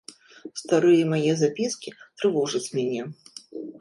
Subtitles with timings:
[0.61, 1.89] Старыя мае запіскі
[2.23, 3.01] трывожаць мяне.